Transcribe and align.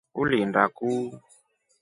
Ulinda 0.21 0.61
kuu. 0.75 1.03